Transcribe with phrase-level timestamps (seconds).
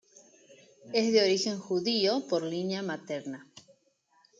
[0.93, 3.47] Es de origen judío por línea materna.